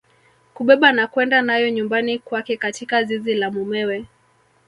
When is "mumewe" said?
3.51-4.05